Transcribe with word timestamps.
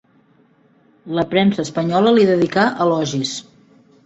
La 1.19 1.25
premsa 1.33 1.67
espanyola 1.67 2.15
li 2.17 2.25
dedicà 2.31 2.65
elogis. 2.89 3.37